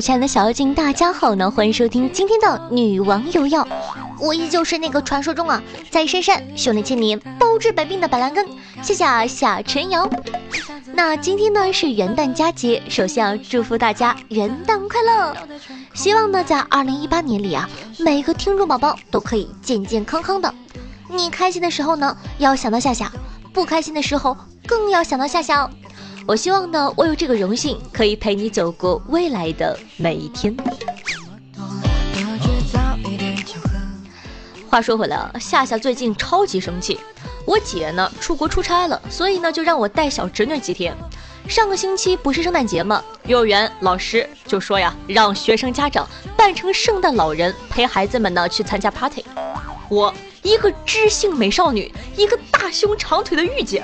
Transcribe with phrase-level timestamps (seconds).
[0.00, 1.50] 亲爱的小妖精，大家好呢！
[1.50, 3.66] 欢迎收听今天的女王有药。
[4.20, 5.60] 我依旧是那个传说中啊，
[5.90, 8.46] 在深山修炼千年、包治百病的板蓝根。
[8.80, 10.08] 谢谢夏晨瑶。
[10.94, 15.36] 那今天呢是元旦佳节，首先要祝福大家元旦快乐。
[15.94, 17.68] 希望呢在二零一八年里啊，
[17.98, 20.54] 每个听众宝宝都可以健健康康的。
[21.10, 23.06] 你开心的时候呢，要想到夏夏；
[23.52, 25.68] 不开心的时候，更要想到夏夏。
[26.28, 30.54] 我希望呢，我有这个荣幸，可以陪你走过未来的每一天。
[34.68, 37.00] 话说回来啊，夏夏最近超级生气，
[37.46, 40.94] 我姐呢出国出差了，所以呢就让我带小侄女几天。
[41.48, 43.02] 上个星期不是圣诞节吗？
[43.24, 49.24] 幼儿园老师就说呀，让学生家长扮成圣诞老人陪孩子们呢去参加 party。
[49.88, 53.82] 我一个知性美少女，一个大胸长腿的御姐。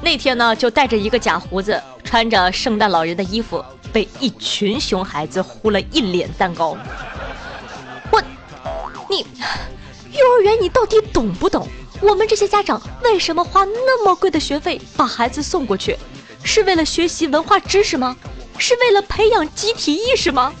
[0.00, 6.76] 那天呢，就带着一个假胡子，穿着圣诞老人的衣服，被一群熊孩子糊了一脸蛋糕。
[8.10, 8.22] 我，
[9.10, 9.26] 你，
[10.12, 11.68] 幼儿园你到底懂不懂？
[12.00, 15.98] 我们这些家长为什么花那么贵的学费把孩子送过去？
[16.44, 18.16] 是为了学习文化知识吗？
[18.56, 20.54] 是为了培养集体意识吗？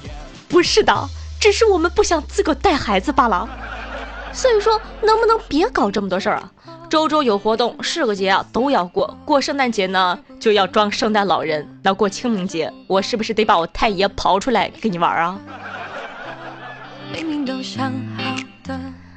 [0.48, 1.08] 不是的，
[1.40, 3.48] 只是我们不想自个带孩子罢了。
[4.32, 6.52] 所以说，能不能别搞这么多事儿啊？
[6.88, 9.14] 周周有活动，是个节啊，都要过。
[9.24, 15.38] 过圣诞节呢，就要装圣诞老人；那过清明节，我是不是得把我太爷刨出来给你玩啊？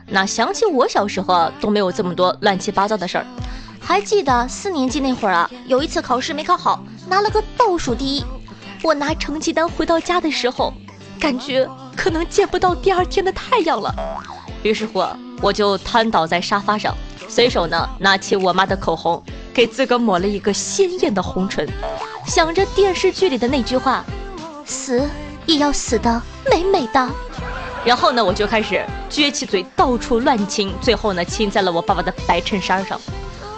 [0.08, 3.26] 那想起我小时候啊，都没有这么多乱七八糟的事儿。
[3.80, 8.26] 还记得四年级那会儿啊，有一次考试没考好，拿了个倒数第一。
[8.84, 10.74] 我拿成绩单回到家的时候，
[11.18, 13.96] 感觉可能见不到第二天的太阳了。
[14.62, 15.06] 于是乎，
[15.42, 16.94] 我就瘫倒在沙发上。
[17.32, 21.66] 随手呢，拿起我妈的口红，给自个抹了一个鲜艳的红唇，
[22.28, 24.04] 想着电视剧里的那句话
[24.68, 25.10] ：“死
[25.46, 27.10] 也要死的美美的。”
[27.86, 33.00] 然后呢，我就开始撅起嘴到处乱亲，最后呢，亲在了我爸爸的白衬衫上。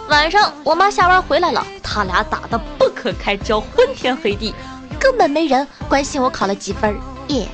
[0.08, 4.54] 晚上我妈下班回来了，他俩打得不可开交，昏天黑地，
[5.00, 7.48] 根本没人关心我考了几分耶。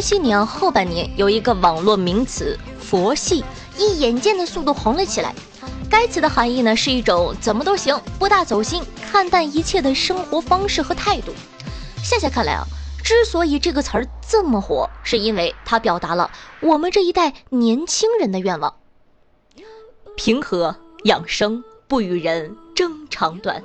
[0.00, 3.44] 七年后半年，有一个网络名词“佛系”
[3.78, 5.34] 以眼见的速度红了起来。
[5.90, 11.32] 该词的含义呢，是一种怎么都行、不大走心、看淡一切的生活方式和态度。
[12.02, 12.64] 夏夏看来啊，
[13.02, 16.30] 之所以这个词儿这么火，是因为它表达了
[16.60, 18.74] 我们这一代年轻人的愿望：
[20.16, 23.62] 平和养生，不与人争长短。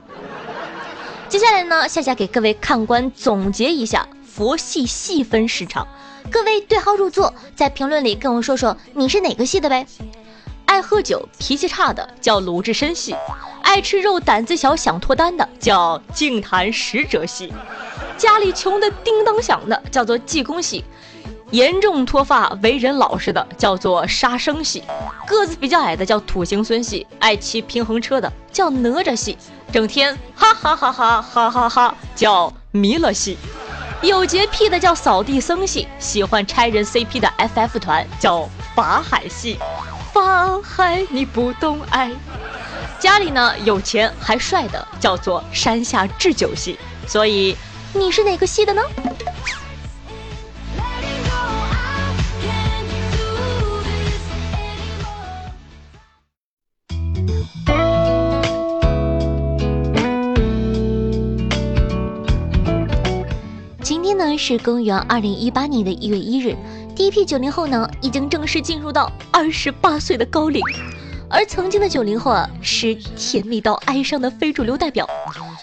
[1.29, 4.07] 接下来呢，夏夏给各位看官总结一下。
[4.35, 5.87] 佛系细分市场，
[6.29, 9.87] 各位对号入座，在评论里跟我说说你是哪个系的呗？
[10.65, 13.15] 爱喝酒、脾气差的叫鲁智深系，
[13.63, 17.53] 爱吃肉、胆子小、想脱单的叫净坛使者系，
[18.17, 20.83] 家里穷的叮当响的叫做济公系，
[21.51, 24.83] 严重脱发、为人老实的叫做杀生系，
[25.25, 29.37] 个子比较矮的叫土行孙系，爱骑平衡车的叫哪吒系，
[29.71, 33.37] 整天哈哈哈哈哈哈哈叫弥勒系。
[34.07, 39.57] 有洁癖的叫扫地僧系，喜欢拆人 CP 的 FF 团叫法海系。
[40.13, 42.11] 法海你不懂爱。
[42.99, 46.77] 家里呢有钱还帅的叫做山下智久系。
[47.07, 47.57] 所以
[47.93, 48.81] 你是哪个系的呢？
[64.47, 66.55] 是公元二零一八年的一月一日，
[66.95, 70.61] 第一批九零后呢，已经正式进入到二十八岁的高龄，
[71.27, 75.09] 而曾经的九零后啊，是甜蜜到哀伤的非主流代表，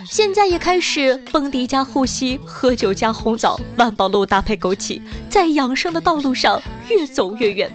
[0.04, 7.72] 现在也开始蹦迪加呼吸，喝酒加红枣，万宝路搭配枸杞，在养生的道路上越走越远。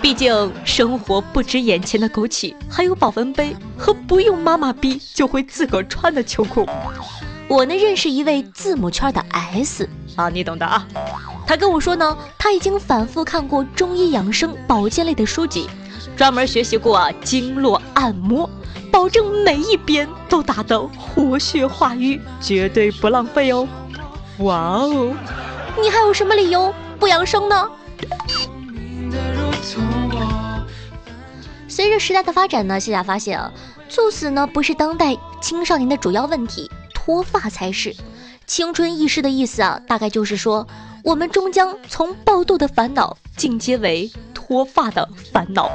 [0.00, 6.66] 毕竟生活不止眼前的枸杞，还有保温杯和不用妈妈逼就会自个穿的秋裤。
[7.48, 10.86] 我呢认识一位字母圈的 S 啊，你懂的啊。
[11.46, 15.68] 他跟我说呢，他已经反复看过中医养生保健类的书籍，
[16.16, 18.50] 专门学习过经络按摩，
[18.90, 23.68] 保证每一边都打得活血化瘀，绝对不浪费哦。
[24.38, 25.14] 哇哦，
[25.80, 27.70] 你还有什么理由不养生呢？
[31.68, 33.52] 随着时代的发展呢，夏夏发现啊，
[33.88, 36.70] 猝死呢不是当代青少年的主要问题。
[36.92, 37.94] 脱发才是
[38.46, 39.80] 青春易逝的意思啊！
[39.88, 40.66] 大概就是说，
[41.02, 45.68] 我们终将从暴痘的烦恼进阶为脱发的烦恼。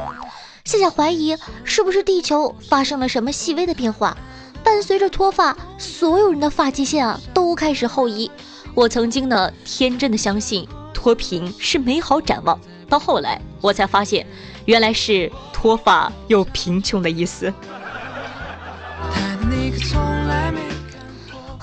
[0.63, 4.17] 夏夏怀疑是不是地球发生了什么细微的变化，
[4.63, 8.31] 伴随着脱发，所有人的发际线啊都开始后移。
[8.73, 12.57] 我曾经呢天真的相信脱贫是美好展望，
[12.87, 14.25] 到后来我才发现，
[14.63, 17.53] 原来是脱发有贫穷的意思。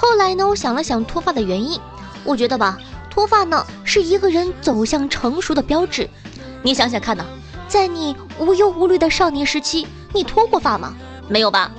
[0.08, 1.78] 后来呢，我想了想脱发的原因，
[2.24, 2.78] 我觉得吧，
[3.10, 6.08] 脱发呢是一个人走向成熟的标志。
[6.62, 7.22] 你想想看呢，
[7.68, 10.96] 在你无忧无虑的少年时期，你脱过发吗？
[11.28, 11.70] 没有吧？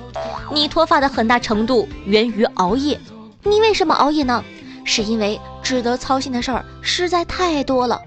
[0.52, 3.00] 你脱发的很大程度源于熬夜。
[3.42, 4.44] 你为什么熬夜呢？
[4.84, 8.00] 是因为值得操心的事儿实在太多了，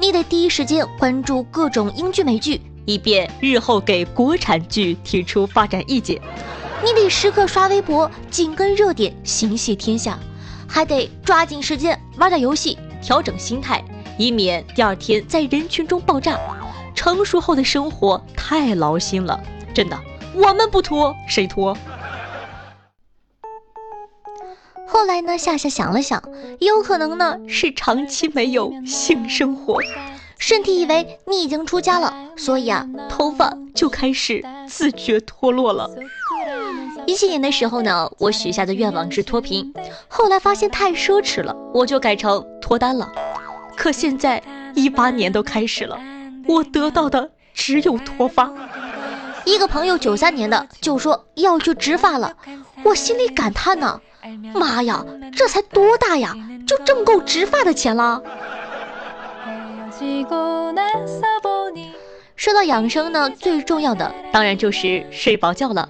[0.00, 6.18] 你得第一时间关注各种英剧美剧，以便日后给国产剧提出发展意见。
[6.84, 10.18] 你得时刻刷微博，紧跟热点，心系天下，
[10.68, 13.82] 还得抓紧时间玩点游戏，调整心态，
[14.16, 16.38] 以免第二天在人群中爆炸。
[16.94, 19.40] 成熟后的生活太劳心了，
[19.74, 19.98] 真的，
[20.34, 21.76] 我们不脱谁脱？
[24.86, 25.36] 后来呢？
[25.36, 26.22] 夏夏想了想，
[26.60, 29.80] 也有可能呢是长期没有性生活，
[30.38, 35.88] 身体以为你已经出家了，所以啊，头发就开始自觉脱落了。
[37.08, 39.72] 一七年的时候呢，我许下的愿望是脱贫，
[40.08, 43.10] 后来发现太奢侈了，我就改成脱单了。
[43.78, 44.42] 可现在
[44.74, 45.98] 一八年都开始了，
[46.46, 48.52] 我得到的只有脱发。
[49.46, 52.36] 一个朋友九三年的就说要去植发了，
[52.84, 53.98] 我心里感叹呢，
[54.52, 55.02] 妈呀，
[55.34, 56.34] 这才多大呀，
[56.66, 58.22] 就挣够植发的钱了。
[62.36, 65.88] 说到养生呢，最重要的当然就是睡饱觉了。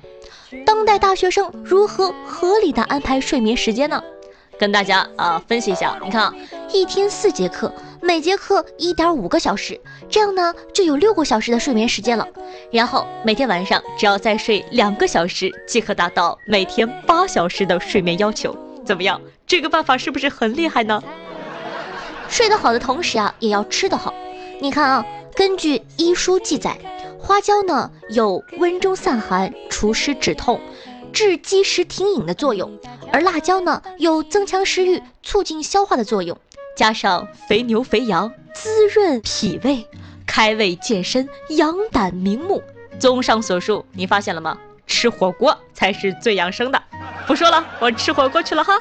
[0.65, 4.03] 当代大学生如何合理的安排睡眠时间呢？
[4.59, 6.35] 跟大家啊分析一下，你看啊，
[6.73, 9.79] 一天四节课，每节课一点五个小时，
[10.09, 12.27] 这样呢就有六个小时的睡眠时间了。
[12.73, 18.57] 然后每天晚上只要再睡两个小时，即可达到每天八小时的睡眠要求。
[18.85, 19.21] 怎么样？
[19.47, 21.03] 这个办法是不是很厉害呢？
[22.29, 24.15] 睡得好的同时啊，也要吃得好。
[24.61, 25.05] 你看啊，
[25.35, 26.79] 根据医书记载。
[27.19, 30.61] 花椒呢有温中散寒、除湿止痛、
[31.13, 32.79] 治积食停饮的作用，
[33.13, 36.39] 而辣椒呢有增强食欲、促进消化的作用。
[36.77, 39.85] 加上肥牛肥羊，滋润脾胃、
[40.27, 42.63] 开胃健身、养胆明目。
[43.01, 44.57] 综上所述，你发现了吗？
[44.87, 46.83] 吃火锅才是最养生的。
[47.27, 48.81] 不说了，我吃火锅去了哈。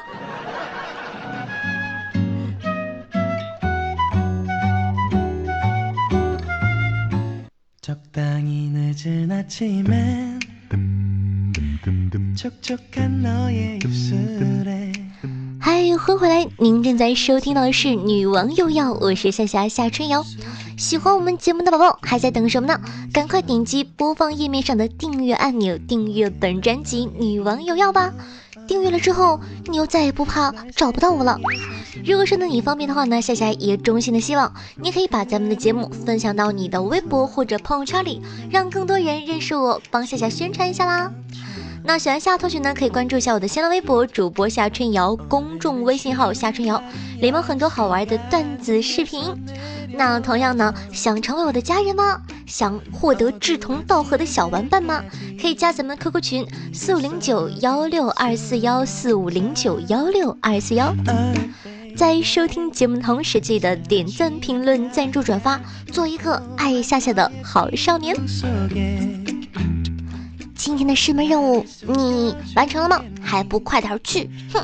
[15.60, 16.48] 嗨，欢迎回来！
[16.58, 20.24] 您正在收听到的是《女王又要》，我是夏夏夏春瑶。
[20.76, 22.80] 喜欢我们节目的宝宝还在等什么呢？
[23.12, 28.12] 赶快点击播放页面上的订阅按钮，订阅本专辑《女王又要》吧。
[28.68, 31.38] 订阅了之后，你又再也不怕找不到我了。
[32.04, 41.10] 如果说呢你方便的话呢，夏夏也衷心的希望你可以把咱们的节目分享到你的微博或者朋友圈里，让更多人认识我，帮夏夏宣传一下啦。
[41.88, 46.78] 那喜欢夏同学呢，可以关注一下我的新浪微博主播夏春瑶，公众微信号夏春瑶，
[47.14, 49.22] 里面有很多好玩的段子视频。
[49.94, 52.20] 那同样呢，想成为我的家人吗？
[52.44, 55.02] 想获得志同道合的小玩伴吗？
[55.40, 60.94] 可以加咱们 QQ 群四五零九幺六二四幺四五零九幺六二四幺。
[61.96, 65.58] 在收听节目同时，记得点赞、评论、赞助、转发，
[65.90, 68.14] 做一个爱夏夏的好少年。
[70.58, 73.02] 今天的师门任务你完成了吗？
[73.22, 74.28] 还不快点去！
[74.52, 74.62] 哼。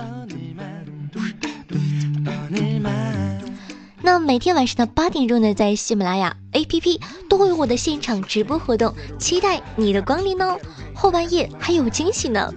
[4.03, 10.59] 那每天晚上的八点钟呢，在喜马拉雅 APP 都会有我的现场直播活动，期待你的光临哦！
[10.95, 12.53] 后半夜还有惊喜呢。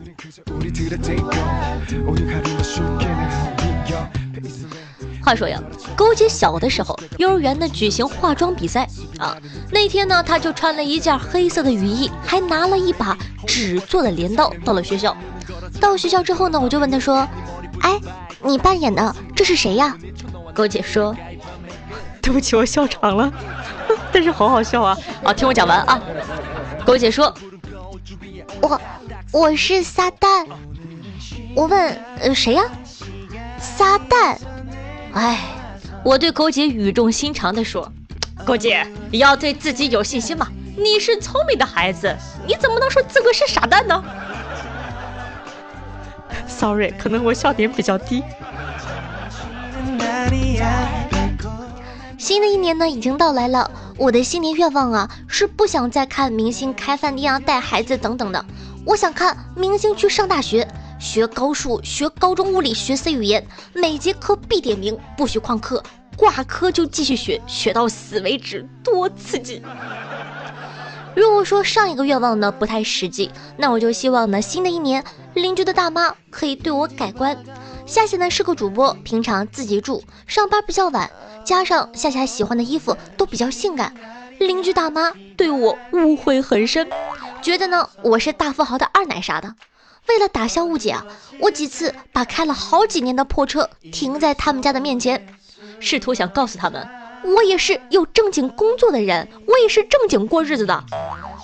[5.28, 5.62] 话说呀，
[5.94, 8.88] 勾姐小的时候，幼儿园呢举行化妆比赛
[9.20, 9.36] 啊。
[9.70, 15.18] 那天呢，她就穿了一件黑色的雨衣，还拿了一把纸做的镰刀到了学校。
[15.82, 17.28] 到学校之后呢，我就问她说
[17.84, 18.00] ：“哎，
[18.42, 19.98] 你扮演的这是谁呀？”
[20.56, 21.14] 勾姐说
[22.24, 23.30] ：“对不起，我笑场了，
[24.14, 24.98] 但是好好笑啊！
[25.26, 26.02] 啊，听我讲完啊。”
[26.88, 27.36] 勾姐说
[28.64, 28.80] ：“我
[29.34, 30.48] 我是撒旦。”
[31.54, 32.64] 我问：“呃，谁呀？”
[33.60, 34.38] 撒旦。
[35.18, 35.40] 哎，
[36.04, 37.92] 我对狗姐语重心长地说
[38.46, 40.48] ：“狗姐，你要对自己有信心嘛！
[40.78, 44.04] 你是聪明的孩子，你怎么能说自个是傻蛋呢
[46.48, 48.24] ？”Sorry，可能我笑点比较低。
[52.20, 53.72] 新的一年呢，已经到来了。
[53.98, 58.46] 我的新年愿望啊，是不想再看明星开饭店啊、带孩子等等的。
[58.86, 60.68] 我想看明星去上大学，
[61.00, 65.84] 学高数、学高中物理、学 C 语言，每节课必点名，不许旷课，
[66.16, 69.62] 挂科就继续学，学到死为止，多刺激！
[71.16, 77.38] 如果说上一个愿望呢不太实际，那我就希望呢新的一年邻居的大妈可以对我改观。
[77.86, 81.10] 夏夏呢是个主播，平常自己住，上班比较晚，
[81.44, 83.96] 加上夏夏喜欢的衣服都比较性感，
[84.40, 86.88] 邻居大妈对我误会很深，
[87.42, 89.56] 觉得呢我是大富豪的二奶啥的。
[90.10, 91.06] 为了打消误解啊，
[91.40, 95.28] 我几次把开了好几年的破车停在他们家的面前，
[95.80, 96.88] 试图想告诉他们。
[97.24, 100.84] 我也是有正经工作的人，我也是正经过日子的。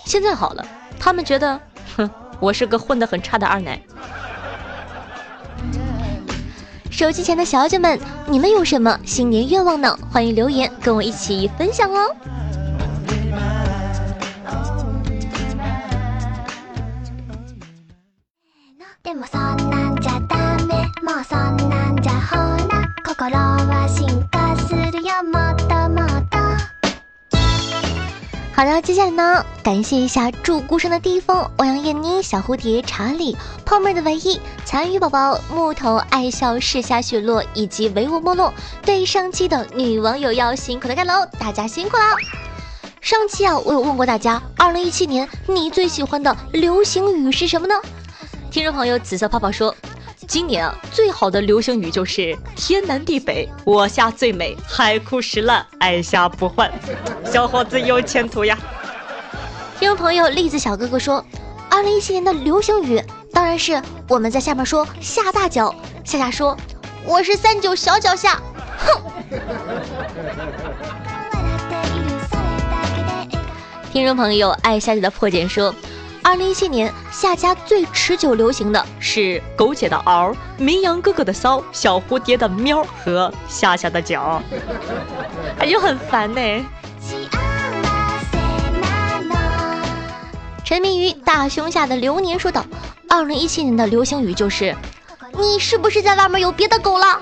[0.06, 0.66] 现在好了，
[1.00, 1.60] 他们觉得，
[1.98, 3.82] 哼，我是个混得很差的二奶。
[6.90, 9.98] 手机前的小姐们，你们有什么新年愿望呢？
[10.12, 12.16] 欢迎留言跟我一起分享哦。
[19.06, 19.12] 好
[28.64, 38.54] 的，接下来呢，感谢一下祝孤生的第一封，欧阳燕妮、小蝴蝶、查理、泡妹的唯一、残余宝宝、木头、爱笑、世下雪落以及唯我莫落。
[38.84, 42.04] 对上期的女网友要辛苦的盖楼，大家辛苦了。
[43.02, 47.76] 上期啊，我有问过大家，二零一七年你最喜欢的流行语是什么呢？
[48.54, 49.76] 听众朋友紫色泡泡说。
[50.28, 56.72] 今年啊，最好的流行语就是天南地北，我下最美，海枯石烂，爱下不换，
[57.26, 58.56] 小伙子有前途呀！
[59.80, 61.26] 听众朋友栗子小哥哥说，
[61.68, 65.74] 二零一七年的流行语当然是我们在下面说下大脚，
[66.06, 66.56] 夏夏说
[67.06, 68.40] 我是三九小脚下，
[68.78, 69.02] 哼！
[73.92, 75.74] 听众朋友爱夏夏的破茧说。
[76.24, 84.42] 二零一七年，夏家最持久流行的是狗姐的嗷，绵羊哥哥的骚，小蝴蝶的喵和夏夏的脚，
[85.60, 86.42] 哎呦，很烦呢。
[90.64, 92.66] 沉迷于大胸下的流年说道
[93.10, 94.74] ：“二零一七年的流行语就是，
[95.38, 97.22] 你是不是在外面有别的狗了？”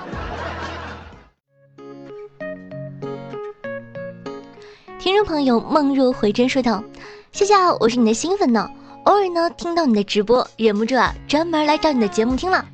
[5.00, 6.84] 听众朋友梦若回真说道
[7.32, 8.70] ：“谢谢，我是你的新粉呢。”
[9.04, 12.64] 偶尔呢，听到你的直播，忍不住啊，专门来找你的节目听了，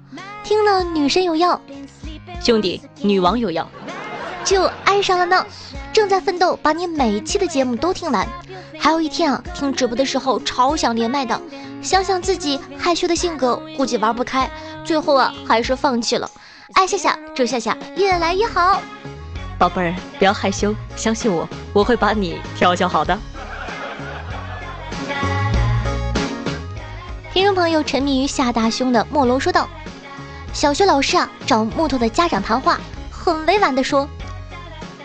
[0.44, 1.58] 听了女神有药，
[2.42, 3.66] 兄弟女王有药，
[4.44, 5.47] 就爱上了呢。
[5.90, 8.28] 正在奋斗，把你每一期的节目都听完。
[8.78, 11.40] 还有一天啊，听直播的时候超想连麦的，
[11.82, 14.50] 想想自己害羞的性格，估计玩不开，
[14.85, 16.30] 最后啊，还是放弃了。
[16.75, 18.82] 爱夏夏，祝夏夏越来越好，
[19.58, 23.18] 宝贝儿，不要害羞，相信我，我会把你调教好的。
[27.38, 29.68] 听众朋友沉迷于下大胸的莫楼说道
[30.52, 32.80] ：“小学老师啊，找木头的家长谈话，
[33.12, 34.09] 很委婉的说，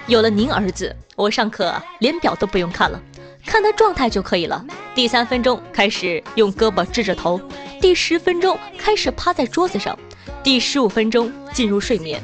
[0.07, 2.99] 有了您儿子，我上课连表都不用看了，
[3.45, 4.65] 看他状态就可以了。
[4.95, 7.39] 第三分钟开始用胳膊支着头，
[7.79, 9.95] 第十分钟开始趴在桌子上，
[10.41, 12.19] 第十五分钟进入睡眠，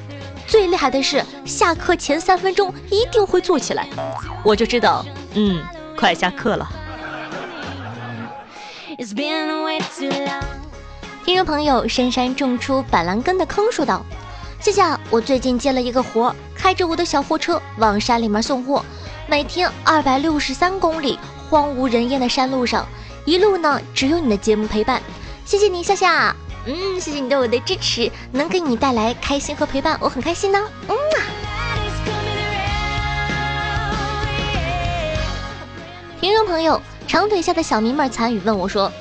[0.48, 3.88] 最厉害的是下课前三分钟一定会坐起来，
[4.44, 5.64] 我就知道，嗯，
[5.96, 6.68] 快下课了。”
[11.24, 14.06] 听众朋友，深山种出板蓝根的坑说道
[14.60, 18.84] ：“谢谢，我最近接了一个活，开着我的小货车往山里面送货，
[19.26, 21.18] 每天二百六十三公里
[21.50, 22.86] 荒无人烟的山路上，
[23.24, 25.02] 一路呢只有你的节目陪伴。
[25.46, 30.60] 谢谢你，夏夏，嗯，谢谢你对我的支持，能给你带来开心和陪伴，我很开心呢。
[30.90, 31.24] 嗯啊。
[36.20, 38.92] 听众朋友。”长腿下的小迷妹残雨问我说：“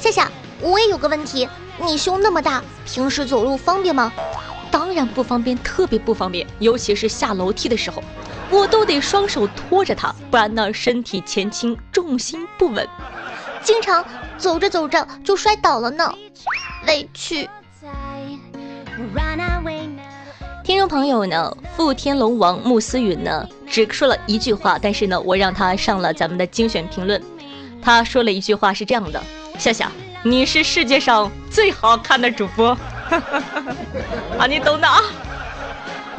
[0.00, 1.46] 夏夏，我也有个问题，
[1.78, 4.10] 你胸那么大，平时走路方便吗
[4.72, 8.02] ？”“当然不方便，特别不方便，尤其是下楼梯的时候，
[8.48, 12.88] 我都得双手托着它，不然呢身体前倾，重心不稳，
[13.62, 14.02] 经常
[14.38, 16.10] 走着走着就摔倒了呢，
[16.86, 17.46] 委屈。”
[20.64, 27.20] 听众朋友呢，富天龙王穆思允呢只说了一句话，但是呢，我让他上了咱们的精选评论。
[27.82, 29.22] 他说了一句话是这样的：
[29.58, 29.90] 夏夏，
[30.22, 32.76] 你是世界上最好看的主播，
[34.38, 35.00] 啊，你懂的啊。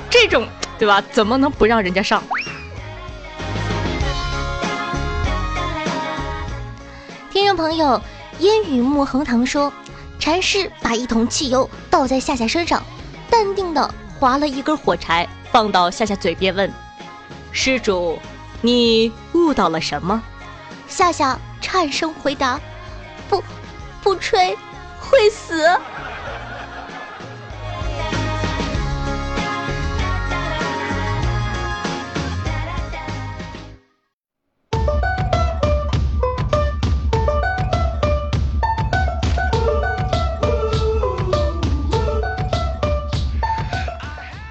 [0.10, 1.02] 这种对吧？
[1.12, 2.22] 怎么能不让人家上？
[7.32, 8.02] 听众朋友，
[8.40, 9.72] 烟雨木横塘说，
[10.20, 12.84] 禅师把一桶汽油倒在夏夏身上，
[13.30, 16.70] 淡定的划了一根火柴，放到夏夏嘴边问
[17.54, 18.20] ：“施主，
[18.62, 20.22] 你？”悟到了什么？
[20.90, 21.40] 夏夏
[21.72, 22.60] 颤声回答
[23.30, 23.42] ：“不，
[24.04, 24.58] 不吹，
[25.00, 25.66] 会死。”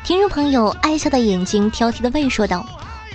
[0.03, 2.65] 听众朋友，爱笑的眼睛，挑剔的胃说道：“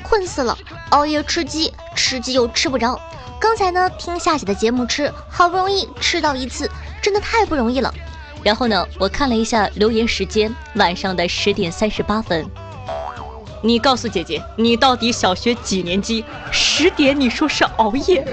[0.07, 0.55] 困死了，
[0.91, 3.01] 熬夜吃鸡，吃鸡又吃不着。
[3.45, 6.67] 刚才呢，听夏姐的节目吃，好不容易吃到一次，
[6.99, 7.93] 真的太不容易了。
[8.41, 12.43] 然后呢，我看了一下留言时间，晚上的十点三十八分。
[13.61, 16.25] 你告诉姐姐，你到底小学几年级？
[16.51, 18.25] 十点你说是熬夜？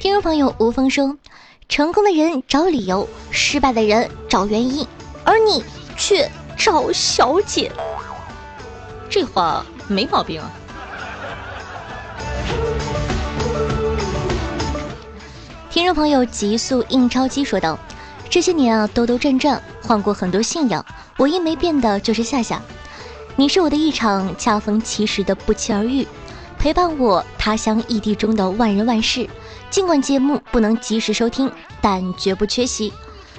[0.00, 1.18] 听众朋友吴峰说。”
[1.68, 4.88] 成功的人找理由，失败的人找原因，
[5.22, 5.62] 而你
[5.98, 7.70] 却找小姐。
[9.10, 10.50] 这话没毛病啊！
[15.78, 17.78] 听众朋友极速印钞机说道
[18.28, 20.84] ：“这些年啊，兜兜转转，换过很多信仰，
[21.18, 22.60] 唯一没变的就是夏夏。
[23.36, 26.04] 你是我的一场恰逢其时的不期而遇，
[26.58, 29.30] 陪伴我他乡异地中的万人万事。”
[29.70, 31.48] 尽管节目不能及时收听，
[31.80, 32.92] 但绝不缺席。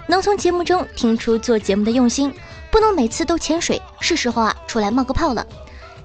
[0.07, 2.33] 能从节目中听出做节目的用心，
[2.71, 3.81] 不能每次都潜水。
[3.99, 5.45] 是时候啊，出来冒个泡了。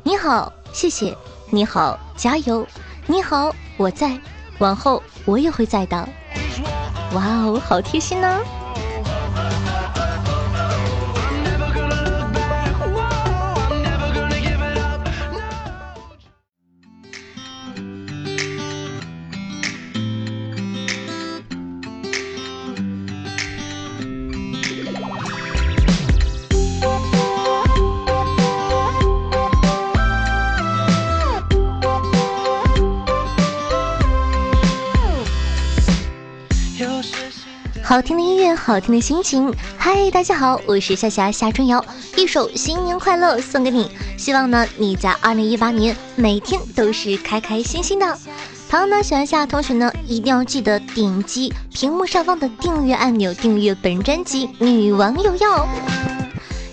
[0.02, 1.16] 你好，谢谢。
[1.48, 2.66] 你好，加油。
[3.06, 4.18] 你好，我在。
[4.58, 6.08] 往后我也会在的。
[7.12, 8.40] 哇哦，好贴心呢。
[37.94, 39.54] 好听的音乐，好听的心情。
[39.78, 41.84] 嗨，大家好，我是夏夏夏春瑶，
[42.16, 43.88] 一首新年快乐送给你。
[44.16, 48.18] 希望呢你在二零一八年每天都是开开心心的。
[48.68, 55.58] 同样呢，喜欢夏同学呢，一定要记得点击屏幕上方的订阅按钮，订阅本专辑《女王有药》。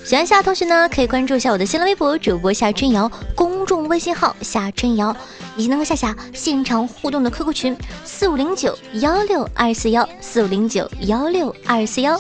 [0.04, 5.16] 喜欢夏同学呢，可以关注一下我的新浪微博主播夏春瑶，公众微信号夏春瑶。
[5.62, 12.20] 以及能和夏夏现场互动的 QQ 群四五零九幺六二四幺四五零九幺六二四幺。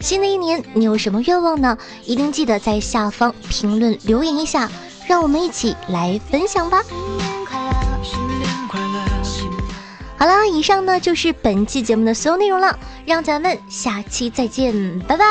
[0.00, 1.76] 新的一年你有什么愿望呢？
[2.06, 4.70] 一定记得在下方评论留言一下，
[5.06, 6.82] 让我们一起来分享吧。
[6.82, 9.04] 新年快乐，新年快乐
[10.16, 15.26] 好啦，以上呢就是本期节目的所有内容了，让咱们下期再见，拜拜。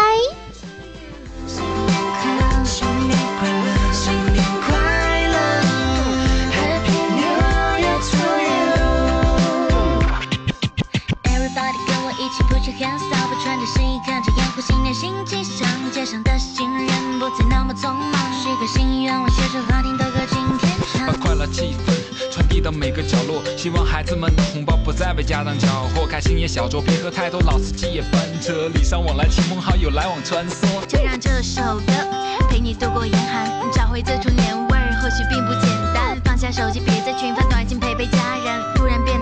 [23.60, 30.63] 希望孩子们的红包不再被家长缴获，开心也小酌，别喝太多，老司机也翻车，礼尚往来，亲朋好友来往穿梭。
[30.88, 31.91] 就让这首歌
[32.50, 36.17] 陪你度过严寒，找回最初年味儿，或许并不简单。
[36.24, 39.18] 放下手机，别再群发短信，陪陪家人，突然变